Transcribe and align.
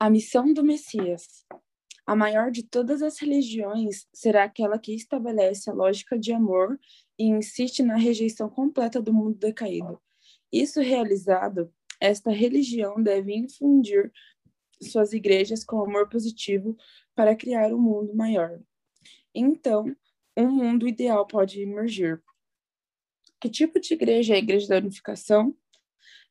A 0.00 0.08
missão 0.08 0.52
do 0.52 0.62
Messias. 0.62 1.44
A 2.06 2.14
maior 2.14 2.52
de 2.52 2.62
todas 2.62 3.02
as 3.02 3.18
religiões 3.18 4.06
será 4.12 4.44
aquela 4.44 4.78
que 4.78 4.94
estabelece 4.94 5.68
a 5.68 5.72
lógica 5.74 6.16
de 6.16 6.32
amor 6.32 6.78
e 7.18 7.24
insiste 7.24 7.82
na 7.82 7.96
rejeição 7.96 8.48
completa 8.48 9.02
do 9.02 9.12
mundo 9.12 9.36
decaído. 9.36 10.00
Isso 10.52 10.80
realizado, 10.80 11.74
esta 12.00 12.30
religião 12.30 13.02
deve 13.02 13.34
infundir 13.34 14.12
suas 14.80 15.12
igrejas 15.12 15.64
com 15.64 15.82
amor 15.82 16.08
positivo 16.08 16.76
para 17.12 17.34
criar 17.34 17.74
um 17.74 17.80
mundo 17.80 18.14
maior. 18.14 18.60
Então, 19.34 19.96
um 20.36 20.48
mundo 20.48 20.86
ideal 20.86 21.26
pode 21.26 21.60
emergir. 21.60 22.22
Que 23.40 23.50
tipo 23.50 23.80
de 23.80 23.94
igreja 23.94 24.34
é 24.34 24.36
a 24.36 24.38
igreja 24.38 24.68
da 24.68 24.76
unificação? 24.76 25.56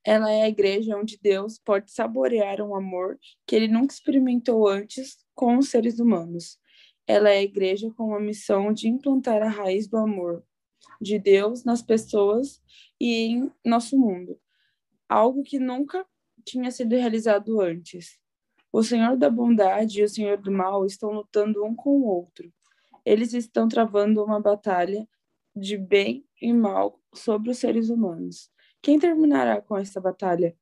Ela 0.03 0.31
é 0.31 0.43
a 0.43 0.49
igreja 0.49 0.97
onde 0.97 1.19
Deus 1.21 1.59
pode 1.59 1.91
saborear 1.91 2.61
um 2.61 2.75
amor 2.75 3.19
que 3.45 3.55
ele 3.55 3.67
nunca 3.67 3.93
experimentou 3.93 4.67
antes 4.67 5.17
com 5.35 5.57
os 5.57 5.69
seres 5.69 5.99
humanos. 5.99 6.57
Ela 7.05 7.29
é 7.29 7.39
a 7.39 7.43
igreja 7.43 7.91
com 7.91 8.13
a 8.15 8.19
missão 8.19 8.71
de 8.71 8.87
implantar 8.87 9.41
a 9.41 9.49
raiz 9.49 9.87
do 9.87 9.97
amor 9.97 10.43
de 11.01 11.19
Deus 11.19 11.63
nas 11.63 11.81
pessoas 11.81 12.61
e 12.99 13.27
em 13.27 13.51
nosso 13.63 13.97
mundo, 13.97 14.39
algo 15.07 15.43
que 15.43 15.59
nunca 15.59 16.05
tinha 16.43 16.71
sido 16.71 16.95
realizado 16.95 17.61
antes. 17.61 18.19
O 18.71 18.83
Senhor 18.83 19.17
da 19.17 19.29
bondade 19.29 19.99
e 19.99 20.03
o 20.03 20.09
Senhor 20.09 20.37
do 20.37 20.51
mal 20.51 20.85
estão 20.85 21.11
lutando 21.11 21.63
um 21.65 21.75
com 21.75 21.89
o 21.89 22.05
outro. 22.05 22.51
Eles 23.05 23.33
estão 23.33 23.67
travando 23.67 24.23
uma 24.23 24.39
batalha 24.39 25.07
de 25.55 25.77
bem 25.77 26.25
e 26.41 26.51
mal 26.53 26.99
sobre 27.13 27.49
os 27.49 27.57
seres 27.57 27.89
humanos. 27.89 28.51
Quem 28.81 28.99
terminará 28.99 29.61
com 29.61 29.77
essa 29.77 29.99
batalha? 29.99 30.55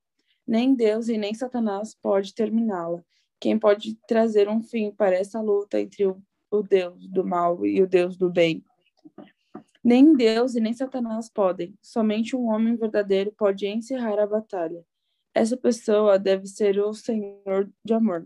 Nem 0.48 0.76
Deus 0.76 1.08
e 1.10 1.18
nem 1.18 1.34
Satanás 1.34 1.96
pode 1.96 2.34
terminá-la. 2.34 3.04
Quem 3.40 3.58
pode 3.60 3.96
trazer 4.08 4.48
um 4.48 4.62
fim 4.62 4.92
para 4.92 5.16
essa 5.16 5.42
luta 5.42 5.80
entre 5.80 6.06
o, 6.06 6.22
o 6.50 6.62
Deus 6.62 7.08
do 7.08 7.26
mal 7.26 7.66
e 7.66 7.82
o 7.82 7.88
Deus 7.88 8.18
do 8.18 8.30
bem? 8.30 8.64
Nem 9.84 10.16
Deus 10.16 10.56
e 10.56 10.60
nem 10.60 10.74
Satanás 10.74 11.30
podem. 11.30 11.78
Somente 11.82 12.36
um 12.36 12.48
homem 12.48 12.76
verdadeiro 12.76 13.32
pode 13.38 13.68
encerrar 13.68 14.20
a 14.20 14.26
batalha. 14.26 14.84
Essa 15.34 15.58
pessoa 15.58 16.18
deve 16.18 16.48
ser 16.48 16.80
o 16.80 16.94
Senhor 16.94 17.70
de 17.84 17.94
amor, 17.94 18.26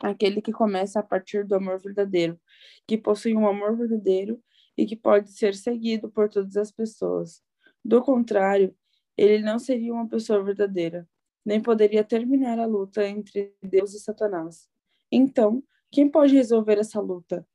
aquele 0.00 0.40
que 0.40 0.52
começa 0.52 1.00
a 1.00 1.02
partir 1.02 1.44
do 1.44 1.54
amor 1.54 1.80
verdadeiro, 1.80 2.40
que 2.86 2.96
possui 2.96 3.36
um 3.36 3.46
amor 3.46 3.76
verdadeiro 3.76 4.40
e 4.78 4.86
que 4.86 4.96
pode 4.96 5.32
ser 5.32 5.54
seguido 5.54 6.08
por 6.10 6.28
todas 6.28 6.56
as 6.56 6.70
pessoas. 6.70 7.42
Do 7.84 8.00
contrário, 8.00 8.74
ele 9.22 9.42
não 9.42 9.58
seria 9.58 9.92
uma 9.92 10.08
pessoa 10.08 10.42
verdadeira, 10.42 11.06
nem 11.44 11.60
poderia 11.60 12.02
terminar 12.02 12.58
a 12.58 12.66
luta 12.66 13.06
entre 13.06 13.54
Deus 13.62 13.92
e 13.92 14.00
Satanás. 14.00 14.68
Então, 15.12 15.62
quem 15.90 16.08
pode 16.08 16.34
resolver 16.34 16.78
essa 16.78 17.00
luta? 17.00 17.46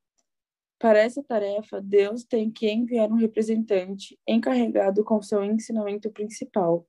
Para 0.77 0.99
essa 0.99 1.23
tarefa, 1.23 1.81
Deus 1.81 2.23
tem 2.23 2.51
que 2.51 2.69
enviar 2.69 3.09
um 3.09 3.15
representante 3.15 4.19
encarregado 4.27 5.03
com 5.03 5.21
seu 5.21 5.43
ensinamento 5.43 6.11
principal. 6.11 6.85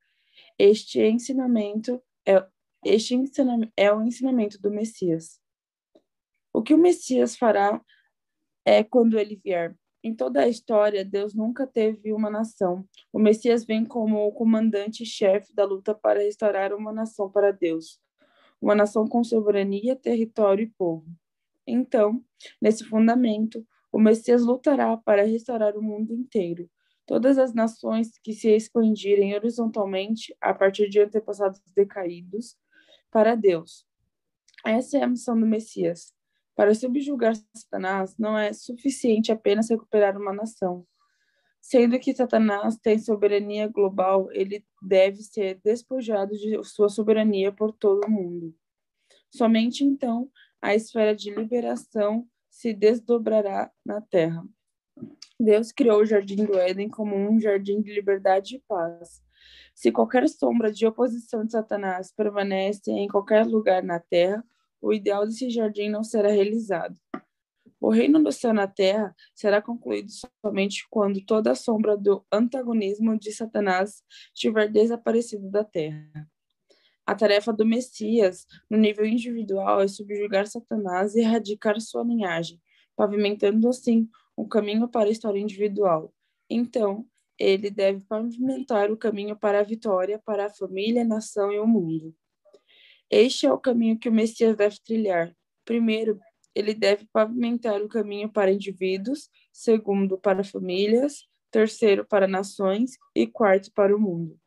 Este 0.59 1.01
ensinamento 1.01 2.03
é, 2.27 2.47
este 2.85 3.15
ensinamento 3.15 3.73
é 3.77 3.91
o 3.93 4.03
ensinamento 4.03 4.61
do 4.61 4.71
Messias. 4.71 5.41
O 6.53 6.63
que 6.63 6.75
o 6.75 6.79
Messias 6.79 7.37
fará 7.37 7.81
é 8.65 8.85
quando 8.85 9.19
ele 9.19 9.37
vier. 9.37 9.75
Em 10.07 10.15
toda 10.15 10.43
a 10.43 10.49
história, 10.49 11.05
Deus 11.05 11.35
nunca 11.35 11.67
teve 11.67 12.13
uma 12.13 12.31
nação. 12.31 12.89
O 13.13 13.19
Messias 13.19 13.65
vem 13.65 13.85
como 13.85 14.25
o 14.25 14.31
comandante-chefe 14.31 15.53
da 15.53 15.65
luta 15.65 15.97
para 15.97 16.21
restaurar 16.21 16.73
uma 16.73 16.93
nação 16.93 17.29
para 17.29 17.51
Deus, 17.51 18.01
uma 18.63 18.73
nação 18.73 19.09
com 19.09 19.25
soberania, 19.25 19.97
território 19.97 20.63
e 20.63 20.71
povo. 20.71 21.05
Então, 21.67 22.25
nesse 22.63 22.85
fundamento, 22.85 23.67
o 23.91 23.99
Messias 23.99 24.45
lutará 24.45 24.97
para 24.97 25.25
restaurar 25.25 25.77
o 25.77 25.83
mundo 25.83 26.15
inteiro. 26.15 26.71
Todas 27.05 27.37
as 27.37 27.53
nações 27.53 28.17
que 28.23 28.33
se 28.33 28.49
expandirem 28.49 29.35
horizontalmente 29.35 30.33
a 30.41 30.55
partir 30.55 30.89
de 30.89 31.01
antepassados 31.01 31.61
decaídos 31.75 32.57
para 33.11 33.35
Deus. 33.35 33.85
Essa 34.65 34.99
é 34.99 35.03
a 35.03 35.09
missão 35.09 35.37
do 35.37 35.45
Messias. 35.45 36.16
Para 36.57 36.75
subjugar 36.75 37.37
Satanás, 37.55 38.17
não 38.19 38.37
é 38.37 38.51
suficiente 38.55 39.31
apenas 39.31 39.69
recuperar 39.69 40.17
uma 40.17 40.33
nação. 40.33 40.87
Sendo 41.61 41.99
que 41.99 42.15
Satanás 42.15 42.79
tem 42.79 42.99
soberania 42.99 43.69
global, 43.69 44.29
ele 44.33 44.65
deve 44.81 45.23
ser 45.23 45.61
despojado 45.63 46.33
de 46.33 46.59
sua 46.65 46.89
soberania 46.89 47.53
por 47.53 47.73
todo 47.73 48.07
o 48.07 48.11
mundo. 48.11 48.55
Somente 49.31 49.85
então 49.85 50.31
a 50.63 50.75
esfera 50.75 51.15
de 51.15 51.31
liberação 51.31 52.27
se 52.49 52.73
desdobrará 52.73 53.71
na 53.85 54.01
terra. 54.01 54.43
Deus 55.39 55.71
criou 55.73 56.01
o 56.01 56.07
jardim 56.07 56.43
do 56.47 56.59
Éden 56.59 56.89
como 56.89 57.15
um 57.15 57.39
jardim 57.39 57.83
de 57.83 57.93
liberdade 57.93 58.57
e 58.57 58.63
paz. 58.67 59.23
Se 59.75 59.93
qualquer 59.93 60.27
sombra 60.27 60.73
de 60.73 60.87
oposição 60.87 61.45
de 61.45 61.53
Satanás 61.53 62.11
permanece 62.17 62.91
em 62.91 63.07
qualquer 63.09 63.45
lugar 63.45 63.83
na 63.83 64.01
terra, 64.01 64.43
o 64.87 64.93
ideal 64.93 65.27
desse 65.27 65.51
jardim 65.51 65.89
não 65.89 66.05
será 66.05 66.29
realizado. 66.29 66.97
O 67.81 67.91
reino 67.91 68.23
do 68.23 68.31
céu 68.31 68.55
na 68.55 68.67
terra 68.69 69.15
será 69.35 69.61
concluído 69.61 70.11
somente 70.45 70.87
quando 70.89 71.21
toda 71.25 71.51
a 71.51 71.55
sombra 71.57 71.97
do 71.97 72.25
antagonismo 72.33 73.19
de 73.19 73.33
Satanás 73.33 74.03
tiver 74.33 74.71
desaparecido 74.71 75.51
da 75.51 75.65
terra. 75.65 76.31
A 77.05 77.15
tarefa 77.15 77.53
do 77.53 77.67
Messias, 77.67 78.47
no 78.71 78.79
nível 78.79 79.05
individual, 79.05 79.81
é 79.81 79.89
subjugar 79.89 80.47
Satanás 80.47 81.15
e 81.15 81.21
erradicar 81.21 81.81
sua 81.81 82.03
linhagem, 82.03 82.61
pavimentando 82.97 83.69
assim 83.69 84.09
um 84.39 84.47
caminho 84.47 84.89
para 84.89 85.09
a 85.09 85.13
história 85.13 85.41
individual. 85.41 86.13
Então, 86.49 87.07
ele 87.39 87.71
deve 87.71 88.05
pavimentar 88.05 88.91
o 88.91 88.97
caminho 88.97 89.37
para 89.37 89.61
a 89.61 89.65
vitória 89.65 90.21
para 90.25 90.47
a 90.47 90.51
família, 90.51 91.03
a 91.03 91.05
nação 91.05 91.53
e 91.53 91.59
o 91.59 91.67
mundo. 91.67 92.15
Este 93.11 93.47
é 93.47 93.53
o 93.53 93.59
caminho 93.59 93.99
que 93.99 94.09
o 94.09 94.13
Messias 94.13 94.57
deve 94.57 94.77
trilhar. 94.85 95.33
Primeiro, 95.65 96.19
ele 96.55 96.75
deve 96.75 97.07
pavimentar 97.13 97.83
o 97.83 97.89
caminho 97.89 98.33
para 98.33 98.51
indivíduos, 98.51 99.29
segundo, 99.53 100.19
para 100.19 100.43
famílias, 100.43 101.25
terceiro, 101.51 102.05
para 102.05 102.27
nações 102.27 102.93
e 103.15 103.27
quarto, 103.27 103.71
para 103.73 103.95
o 103.95 104.01
mundo. 104.01 104.39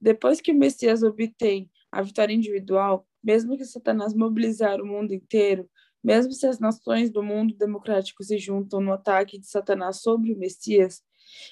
Depois 0.00 0.40
que 0.40 0.52
o 0.52 0.54
Messias 0.54 1.02
obtém 1.02 1.70
a 1.92 2.00
vitória 2.02 2.32
individual, 2.32 3.06
mesmo 3.22 3.56
que 3.56 3.64
Satanás 3.64 4.14
mobilizar 4.14 4.80
o 4.80 4.86
mundo 4.86 5.12
inteiro, 5.12 5.68
mesmo 6.02 6.32
se 6.32 6.46
as 6.46 6.58
nações 6.58 7.10
do 7.10 7.22
mundo 7.22 7.54
democrático 7.54 8.24
se 8.24 8.38
juntam 8.38 8.80
no 8.80 8.92
ataque 8.92 9.38
de 9.38 9.46
Satanás 9.46 10.00
sobre 10.00 10.32
o 10.32 10.38
Messias, 10.38 11.02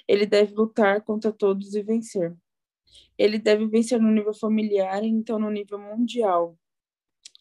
ele 0.06 0.24
deve 0.24 0.54
lutar 0.54 1.02
contra 1.02 1.30
todos 1.30 1.74
e 1.74 1.82
vencer. 1.82 2.34
Ele 3.16 3.38
deve 3.38 3.66
vencer 3.66 4.00
no 4.00 4.10
nível 4.10 4.34
familiar 4.34 5.02
então 5.04 5.38
no 5.38 5.50
nível 5.50 5.78
mundial. 5.78 6.58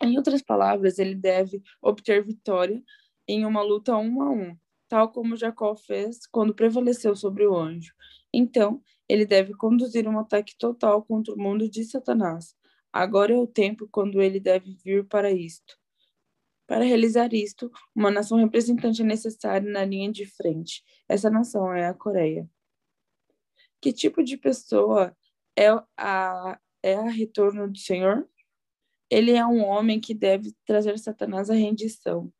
Em 0.01 0.17
outras 0.17 0.41
palavras, 0.41 0.99
ele 0.99 1.15
deve 1.15 1.61
obter 1.81 2.23
vitória 2.23 2.83
em 3.27 3.45
uma 3.45 3.61
luta 3.61 3.97
um 3.97 4.21
a 4.21 4.29
um, 4.29 4.55
tal 4.87 5.11
como 5.11 5.35
Jacó 5.35 5.75
fez 5.75 6.25
quando 6.27 6.53
prevaleceu 6.53 7.15
sobre 7.15 7.45
o 7.45 7.55
anjo. 7.55 7.93
Então, 8.31 8.81
ele 9.09 9.25
deve 9.25 9.53
conduzir 9.53 10.07
um 10.07 10.19
ataque 10.19 10.55
total 10.57 11.03
contra 11.03 11.33
o 11.33 11.37
mundo 11.37 11.69
de 11.69 11.83
Satanás. 11.83 12.55
Agora 12.91 13.33
é 13.33 13.37
o 13.37 13.47
tempo 13.47 13.87
quando 13.91 14.21
ele 14.21 14.39
deve 14.39 14.75
vir 14.83 15.05
para 15.07 15.31
isto. 15.31 15.77
Para 16.67 16.83
realizar 16.83 17.33
isto, 17.33 17.71
uma 17.95 18.11
nação 18.11 18.37
representante 18.37 19.01
é 19.01 19.05
necessária 19.05 19.69
na 19.69 19.85
linha 19.85 20.11
de 20.11 20.25
frente. 20.25 20.83
Essa 21.07 21.29
nação 21.29 21.73
é 21.73 21.87
a 21.87 21.93
Coreia. 21.93 22.49
Que 23.81 23.93
tipo 23.93 24.21
de 24.23 24.35
pessoa 24.37 25.15
é 25.57 25.69
a, 25.97 26.59
é 26.83 26.93
a 26.93 27.09
retorno 27.09 27.67
do 27.69 27.77
Senhor? 27.77 28.27
Ele 29.09 29.31
é 29.31 29.45
um 29.45 29.63
homem 29.63 29.99
que 29.99 30.13
deve 30.13 30.53
trazer 30.65 30.97
Satanás 30.99 31.49
à 31.49 31.53
rendição 31.53 32.31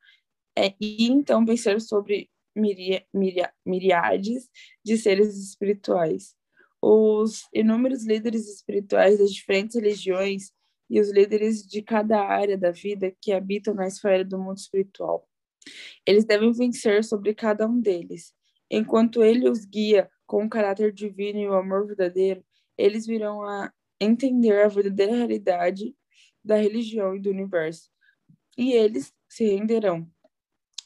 é, 0.56 0.74
e 0.80 1.06
então 1.06 1.44
vencer 1.44 1.80
sobre 1.80 2.30
miria, 2.54 3.04
miria, 3.12 3.52
miriades 3.64 4.48
de 4.84 4.96
seres 4.96 5.36
espirituais. 5.36 6.34
Os 6.80 7.48
inúmeros 7.52 8.04
líderes 8.04 8.48
espirituais 8.48 9.18
das 9.18 9.32
diferentes 9.32 9.76
religiões 9.76 10.52
e 10.90 11.00
os 11.00 11.10
líderes 11.10 11.66
de 11.66 11.82
cada 11.82 12.20
área 12.20 12.56
da 12.56 12.70
vida 12.70 13.14
que 13.20 13.32
habitam 13.32 13.74
na 13.74 13.86
esfera 13.86 14.24
do 14.24 14.38
mundo 14.38 14.58
espiritual. 14.58 15.28
Eles 16.06 16.24
devem 16.24 16.52
vencer 16.52 17.04
sobre 17.04 17.34
cada 17.34 17.66
um 17.66 17.80
deles. 17.80 18.32
Enquanto 18.70 19.22
ele 19.22 19.48
os 19.48 19.64
guia 19.64 20.10
com 20.26 20.44
o 20.44 20.48
caráter 20.48 20.92
divino 20.92 21.38
e 21.38 21.48
o 21.48 21.54
amor 21.54 21.86
verdadeiro, 21.86 22.44
eles 22.78 23.06
virão 23.06 23.42
a 23.42 23.72
entender 24.00 24.62
a 24.62 24.68
verdadeira 24.68 25.14
realidade 25.14 25.94
da 26.44 26.56
religião 26.56 27.16
e 27.16 27.20
do 27.20 27.30
universo. 27.30 27.90
E 28.56 28.72
eles 28.72 29.12
se 29.28 29.44
renderão. 29.44 30.08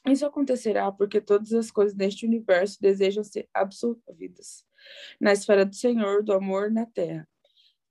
Isso 0.06 0.26
acontecerá 0.26 0.90
porque 0.90 1.20
todas 1.20 1.52
as 1.52 1.70
coisas 1.70 1.94
deste 1.94 2.26
universo 2.26 2.80
desejam 2.80 3.22
ser 3.22 3.48
absolvidas 3.54 4.64
na 5.20 5.32
esfera 5.32 5.64
do 5.64 5.76
Senhor, 5.76 6.24
do 6.24 6.32
amor 6.32 6.70
na 6.70 6.84
terra, 6.86 7.28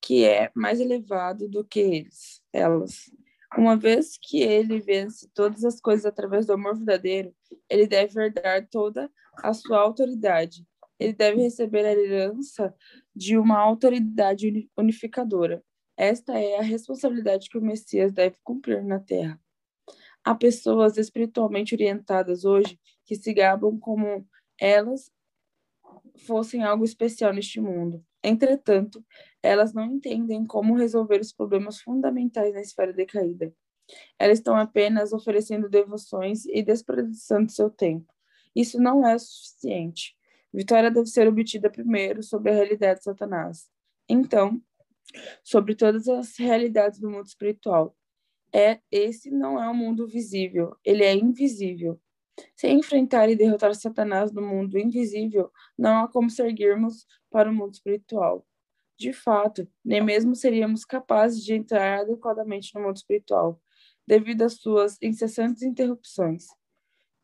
que 0.02 0.26
é 0.26 0.52
mais 0.54 0.82
elevado 0.82 1.48
do 1.48 1.64
que 1.64 1.80
eles, 1.80 2.42
elas. 2.52 3.10
Uma 3.58 3.78
vez 3.78 4.18
que 4.18 4.42
ele 4.42 4.80
vence 4.80 5.30
todas 5.34 5.64
as 5.64 5.80
coisas 5.80 6.06
através 6.06 6.46
do 6.46 6.54
amor 6.54 6.76
verdadeiro, 6.76 7.34
ele 7.70 7.88
deve 7.88 8.20
herdar 8.20 8.68
toda 8.70 9.10
a 9.38 9.54
sua 9.54 9.80
autoridade. 9.80 10.66
Ele 11.00 11.14
deve 11.14 11.42
receber 11.42 11.86
a 11.86 11.94
herança 11.94 12.74
de 13.16 13.38
uma 13.38 13.58
autoridade 13.58 14.70
unificadora. 14.78 15.64
Esta 15.98 16.40
é 16.40 16.58
a 16.58 16.62
responsabilidade 16.64 17.50
que 17.50 17.58
o 17.58 17.62
Messias 17.62 18.12
deve 18.12 18.38
cumprir 18.44 18.84
na 18.84 19.00
terra. 19.00 19.40
Há 20.24 20.36
pessoas 20.36 20.98
espiritualmente 20.98 21.74
orientadas 21.74 22.46
hoje 22.46 22.80
que 23.06 23.16
se 23.16 23.34
gabam 23.34 23.78
como 23.80 24.28
elas 24.60 25.12
fossem 26.26 26.64
algo 26.64 26.86
especial 26.86 27.34
neste 27.34 27.60
mundo. 27.60 28.04
Entretanto, 28.24 29.04
elas 29.42 29.74
não 29.74 29.86
entendem 29.86 30.46
como 30.46 30.76
resolver 30.76 31.20
os 31.20 31.34
problemas 31.34 31.82
fundamentais 31.82 32.54
na 32.54 32.62
esfera 32.62 32.94
decaída. 32.94 33.54
Elas 34.18 34.38
estão 34.38 34.56
apenas 34.56 35.12
oferecendo 35.12 35.70
devoções 35.70 36.46
e 36.46 36.62
desperdiçando 36.62 37.52
seu 37.52 37.70
tempo. 37.70 38.14
Isso 38.56 38.80
não 38.80 39.06
é 39.06 39.18
suficiente. 39.18 40.16
Vitória 40.54 40.92
deve 40.92 41.08
ser 41.08 41.28
obtida 41.28 41.70
primeiro 41.70 42.22
sobre 42.22 42.52
a 42.52 42.56
realidade 42.56 43.00
de 43.00 43.06
Satanás. 43.06 43.70
Então, 44.08 44.62
sobre 45.44 45.76
todas 45.76 46.08
as 46.08 46.38
realidades 46.38 47.00
do 47.00 47.10
mundo 47.10 47.26
espiritual. 47.26 47.96
É 48.54 48.80
esse 48.92 49.32
não 49.32 49.62
é 49.62 49.70
um 49.70 49.74
mundo 49.74 50.06
visível, 50.08 50.76
ele 50.84 51.04
é 51.04 51.14
invisível. 51.14 52.00
Sem 52.56 52.80
enfrentar 52.80 53.30
e 53.30 53.36
derrotar 53.36 53.74
Satanás 53.76 54.32
no 54.32 54.42
mundo 54.42 54.78
invisível, 54.78 55.52
não 55.78 56.04
há 56.04 56.08
como 56.08 56.30
seguirmos 56.30 57.06
para 57.30 57.50
o 57.50 57.54
mundo 57.54 57.74
espiritual. 57.74 58.46
De 58.98 59.14
fato, 59.14 59.68
nem 59.84 60.04
mesmo 60.04 60.36
seríamos 60.36 60.86
capazes 60.86 61.44
de 61.44 61.54
entrar 61.54 62.02
adequadamente 62.02 62.74
no 62.76 62.82
mundo 62.82 62.98
espiritual, 62.98 63.62
devido 64.06 64.44
às 64.44 64.54
suas 64.54 64.98
incessantes 65.02 65.64
interrupções. 65.64 66.48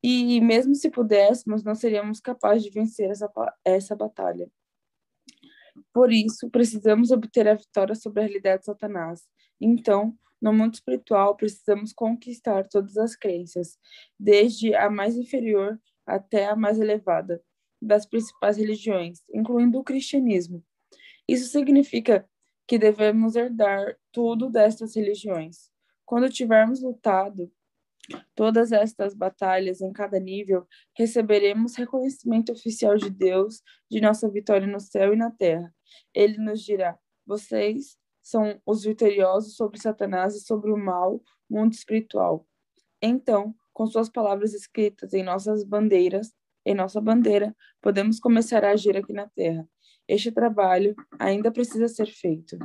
E 0.09 0.39
mesmo 0.39 0.73
se 0.73 0.89
pudéssemos, 0.89 1.65
não 1.65 1.75
seríamos 1.75 2.21
capazes 2.21 2.63
de 2.63 2.69
vencer 2.69 3.09
essa, 3.11 3.29
essa 3.65 3.93
batalha. 3.93 4.49
Por 5.93 6.13
isso, 6.13 6.49
precisamos 6.49 7.11
obter 7.11 7.45
a 7.45 7.55
vitória 7.55 7.93
sobre 7.93 8.21
a 8.21 8.25
realidade 8.25 8.61
de 8.61 8.67
Satanás. 8.67 9.27
Então, 9.59 10.17
no 10.41 10.53
mundo 10.53 10.75
espiritual, 10.75 11.35
precisamos 11.35 11.91
conquistar 11.91 12.69
todas 12.69 12.95
as 12.95 13.17
crenças, 13.17 13.77
desde 14.17 14.73
a 14.73 14.89
mais 14.89 15.17
inferior 15.17 15.77
até 16.05 16.45
a 16.45 16.55
mais 16.55 16.79
elevada, 16.79 17.43
das 17.81 18.05
principais 18.05 18.55
religiões, 18.55 19.19
incluindo 19.33 19.77
o 19.77 19.83
cristianismo. 19.83 20.63
Isso 21.27 21.49
significa 21.49 22.25
que 22.65 22.79
devemos 22.79 23.35
herdar 23.35 23.97
tudo 24.13 24.49
destas 24.49 24.95
religiões. 24.95 25.69
Quando 26.05 26.29
tivermos 26.29 26.81
lutado 26.81 27.51
todas 28.35 28.71
estas 28.71 29.13
batalhas 29.13 29.81
em 29.81 29.91
cada 29.91 30.19
nível, 30.19 30.65
receberemos 30.95 31.75
reconhecimento 31.75 32.51
oficial 32.51 32.97
de 32.97 33.09
Deus 33.09 33.61
de 33.89 34.01
nossa 34.01 34.29
vitória 34.29 34.67
no 34.67 34.79
céu 34.79 35.13
e 35.13 35.17
na 35.17 35.31
terra. 35.31 35.73
Ele 36.13 36.37
nos 36.37 36.61
dirá: 36.61 36.97
vocês 37.25 37.97
são 38.21 38.59
os 38.65 38.83
vitoriosos 38.83 39.55
sobre 39.55 39.79
Satanás 39.79 40.35
e 40.35 40.41
sobre 40.41 40.71
o 40.71 40.77
mal 40.77 41.21
mundo 41.49 41.73
espiritual. 41.73 42.45
Então, 43.01 43.55
com 43.73 43.85
suas 43.85 44.09
palavras 44.09 44.53
escritas 44.53 45.13
em 45.13 45.23
nossas 45.23 45.63
bandeiras, 45.63 46.33
em 46.65 46.75
nossa 46.75 46.99
bandeira, 46.99 47.55
podemos 47.81 48.19
começar 48.19 48.65
a 48.65 48.71
agir 48.71 48.97
aqui 48.97 49.13
na 49.13 49.29
Terra. 49.29 49.67
Este 50.07 50.31
trabalho 50.31 50.95
ainda 51.19 51.51
precisa 51.51 51.87
ser 51.87 52.07
feito. 52.07 52.57